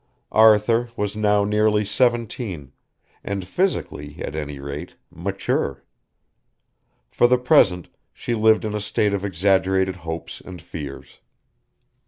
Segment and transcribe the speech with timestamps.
[0.33, 2.73] Arthur was now nearly seventeen,
[3.23, 5.83] and physically, at any rate, mature.
[7.11, 11.19] For the present she lived in a state of exaggerated hopes and fears.